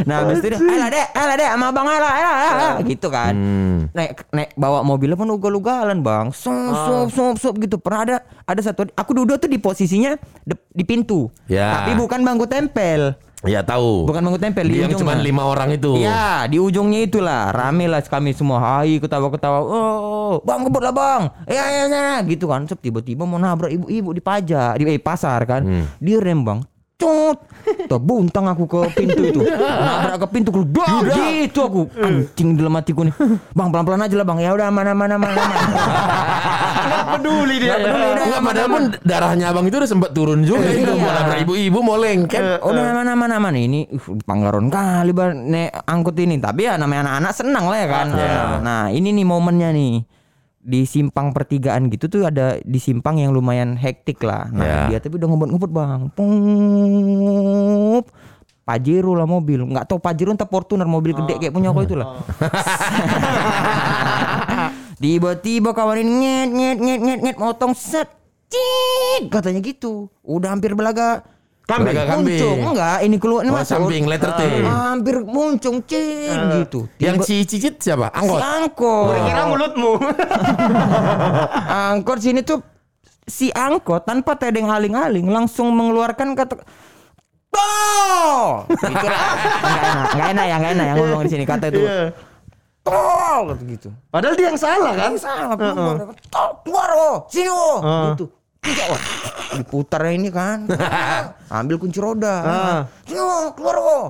[0.08, 3.32] Nah, habis itu dia, "Alah, Dek, alah, Dek, sama Abang alah, alah, alah." gitu kan.
[3.36, 3.76] Hmm.
[3.92, 6.32] Naik naik bawa mobilnya pun ugal-ugalan, Bang.
[6.32, 7.76] Sop sop sop sop gitu.
[7.76, 8.16] Pernah ada
[8.48, 11.28] ada satu aku duduk tuh di posisinya de- di pintu.
[11.46, 11.82] Ya.
[11.82, 13.12] Tapi bukan bangku tempel.
[13.46, 14.10] Ya tahu.
[14.10, 15.94] Bukan bangku tempel di yang cuma lima orang itu.
[15.94, 18.58] Iya, di ujungnya itulah rame lah kami semua.
[18.58, 19.62] Hai, ketawa-ketawa.
[19.62, 21.22] Oh, bang kebut lah bang.
[21.46, 22.66] Ya, ya, ya, gitu kan.
[22.66, 25.62] Tiba-tiba mau nabrak ibu-ibu di pajak, di eh, pasar kan.
[26.02, 26.58] Dia rem bang.
[26.98, 27.38] Cut.
[27.86, 29.40] Terbuntang aku ke pintu itu.
[29.86, 31.06] Nabrak ke pintu keluar.
[31.06, 31.86] Gitu aku.
[31.94, 33.14] Anjing dalam hatiku nih.
[33.54, 34.38] Bang pelan-pelan aja lah bang.
[34.42, 35.30] Ya udah mana mana mana.
[35.38, 35.54] mana.
[36.90, 37.78] Nggak peduli dia.
[37.78, 40.90] Enggak, padahal pun darahnya abang itu udah sempat turun juga itu.
[40.90, 40.98] Iya.
[40.98, 42.66] Mau nabrak ibu-ibu mau lengket.
[42.66, 46.42] Udah mana mana mana ini uh, panggaron kali bar nek angkut ini.
[46.42, 48.06] Tapi ya namanya anak-anak senang lah ya kan.
[48.58, 50.17] Nah, ini nih momennya nih.
[50.68, 54.52] Di simpang pertigaan gitu tuh ada di simpang yang lumayan hektik lah.
[54.52, 54.92] Nah, Ya.
[54.92, 56.12] dia tapi udah ngebut-ngebut, Bang.
[56.12, 58.04] Pup.
[58.68, 59.64] Pajero lah mobil.
[59.64, 62.20] Nggak tahu Pajero entah Fortuner mobil gede kayak punya aku itu lah.
[65.00, 68.12] Tiba-tiba kawan ini nyet nyet nyet nyet nyet motong set.
[68.48, 70.08] Cit, katanya gitu.
[70.20, 71.20] Udah hampir belaga
[71.68, 71.92] Kambing.
[72.00, 72.40] Kambing.
[72.40, 72.58] muncung.
[72.72, 73.72] Enggak ini keluar ini Oh, masuk.
[73.76, 74.40] samping, letter T.
[74.64, 76.88] Ah, hampir muncung cing gitu.
[76.96, 78.08] Yang si cicit siapa?
[78.08, 78.40] si Angkot.
[78.40, 79.12] angkot.
[79.20, 79.92] Kira mulutmu.
[81.92, 82.64] angkot sini tuh
[83.28, 86.56] si angkot tanpa tedeng aling-aling langsung mengeluarkan kata
[87.52, 88.64] tol!
[88.72, 89.20] Gitu lah.
[89.68, 91.80] Nggak enak nggak enak ya nggak enak yang ngomong di sini kata itu.
[92.80, 93.42] Tol!
[93.52, 93.64] Gitu.
[93.68, 95.12] Gitu Padahal dia yang salah kan?
[95.20, 95.96] salah keluar
[96.32, 97.76] tol keluar oh sini oh.
[98.16, 98.24] Gitu.
[98.24, 99.02] Tidak, wah.
[99.56, 100.68] diputar ini kan.
[101.58, 102.36] Ambil kunci roda.
[103.04, 104.06] Sini oh keluar oh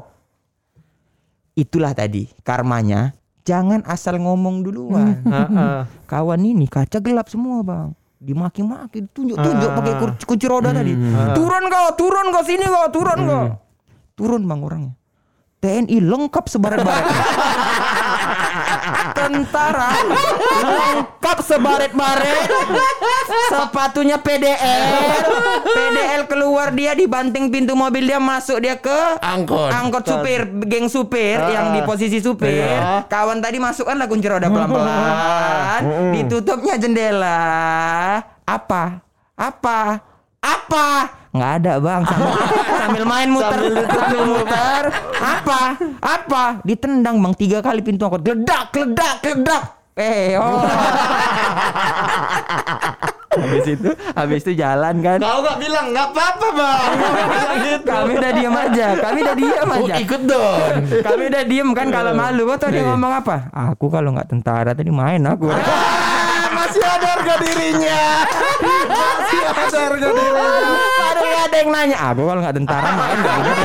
[1.59, 3.13] itulah tadi karmanya.
[3.43, 5.25] Jangan asal ngomong duluan.
[5.25, 5.89] Heeh.
[6.05, 7.97] kawan ini kaca gelap semua bang.
[8.21, 10.93] Dimaki-maki tunjuk-tunjuk pakai kur- kunci roda tadi.
[11.33, 13.45] Turun kau turun kau sini kau turun kau.
[14.21, 14.95] Turun bang orangnya.
[15.59, 17.03] TNI lengkap sebaret-baret
[19.17, 19.91] tentara.
[20.63, 22.45] Lengkap sebaret-baret.
[23.49, 24.85] Sepatunya PDL
[25.63, 29.71] PDL keluar dia dibanting pintu mobil dia masuk dia ke Angkot.
[29.73, 32.65] angkot supir geng supir yang di posisi supir.
[33.09, 35.81] Kawan tadi masukkanlah kunci roda pelan-pelan.
[36.17, 37.41] Ditutupnya jendela.
[38.49, 39.05] Apa?
[39.37, 40.01] Apa?
[40.39, 40.87] Apa
[41.31, 42.03] nggak ada bang.
[42.05, 42.31] Sambil,
[42.81, 43.61] sambil main muter.
[43.85, 44.83] Sambil muter.
[45.19, 45.61] Apa?
[45.99, 46.45] Apa?
[46.63, 47.35] Ditendang bang.
[47.35, 48.23] Tiga kali pintu angkot.
[48.23, 49.63] Geledak geledak geledak.
[49.95, 50.63] Eh oh.
[53.39, 55.23] Habis itu habis itu jalan kan.
[55.23, 56.91] Kau gak bilang nggak apa-apa bang.
[57.71, 57.87] gitu.
[57.87, 58.87] kami udah diem aja.
[58.99, 59.95] Kami udah diem Oh, aja.
[60.01, 60.59] ikut dong.
[61.07, 62.43] kami udah diem kan kalau malu.
[62.51, 63.47] Kok tadi ngomong apa?
[63.71, 65.55] Aku kalau nggak tentara tadi main aku.
[65.55, 68.01] Ah, masih ada harga dirinya.
[68.91, 70.88] Masih ada harga dirinya.
[71.59, 73.65] Yang nanya aku kalau nggak tentara main nggak gitu.